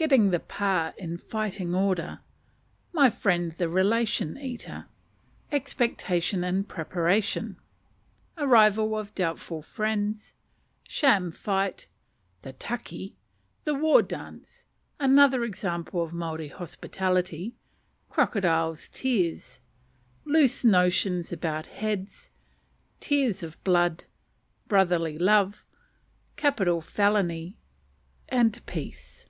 [0.00, 2.20] Getting the Pa in Fighting Order.
[2.94, 4.86] My Friend the "Relation Eater."
[5.52, 7.58] Expectation and Preparation.
[8.38, 10.34] Arrival of doubtful Friends.
[10.88, 11.86] Sham Fight.
[12.40, 13.18] The "Taki."
[13.64, 14.64] The War Dance.
[14.98, 17.54] Another Example of Maori Hospitality.
[18.08, 19.60] Crocodile's Tears.
[20.24, 22.30] Loose Notions about Heads.
[23.00, 24.04] Tears of Blood.
[24.66, 25.66] Brotherly Love.
[26.36, 27.58] Capital Felony.
[28.64, 29.26] Peace.